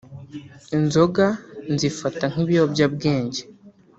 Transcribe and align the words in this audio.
Inzoga 0.77 1.25
nzifata 1.73 2.23
nk’ibiyobyabwenge 2.31 3.41